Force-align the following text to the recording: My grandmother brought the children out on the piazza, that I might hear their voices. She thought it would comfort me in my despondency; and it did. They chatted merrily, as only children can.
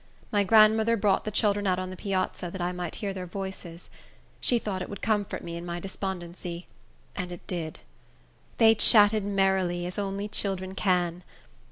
My 0.31 0.43
grandmother 0.43 0.97
brought 0.97 1.25
the 1.25 1.29
children 1.29 1.67
out 1.67 1.77
on 1.77 1.91
the 1.91 1.95
piazza, 1.95 2.49
that 2.49 2.59
I 2.59 2.71
might 2.71 2.95
hear 2.95 3.13
their 3.13 3.27
voices. 3.27 3.91
She 4.39 4.57
thought 4.57 4.81
it 4.81 4.89
would 4.89 5.03
comfort 5.03 5.43
me 5.43 5.55
in 5.57 5.63
my 5.63 5.79
despondency; 5.79 6.65
and 7.15 7.31
it 7.31 7.45
did. 7.45 7.81
They 8.57 8.73
chatted 8.73 9.23
merrily, 9.23 9.85
as 9.85 9.99
only 9.99 10.27
children 10.27 10.73
can. 10.73 11.23